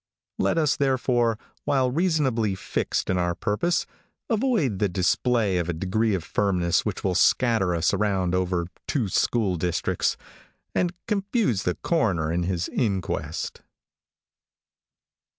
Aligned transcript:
Let 0.39 0.57
us, 0.57 0.75
therefore, 0.75 1.37
while 1.63 1.91
reasonably 1.91 2.55
fixed 2.55 3.07
in 3.07 3.19
our 3.19 3.35
purpose, 3.35 3.85
avoid 4.31 4.79
the 4.79 4.89
display 4.89 5.59
of 5.59 5.69
a 5.69 5.73
degree 5.73 6.15
of 6.15 6.23
firmness 6.23 6.83
which 6.83 7.03
will 7.03 7.13
scatter 7.13 7.75
us 7.75 7.93
around 7.93 8.33
over 8.33 8.65
two 8.87 9.09
school 9.09 9.57
districts, 9.57 10.17
and 10.73 10.91
confuse 11.07 11.61
the 11.61 11.75
coroner 11.75 12.31
in 12.31 12.41
his 12.41 12.67
inquest. 12.69 13.61